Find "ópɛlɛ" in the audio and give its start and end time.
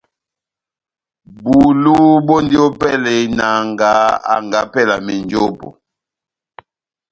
2.67-3.09, 4.65-4.95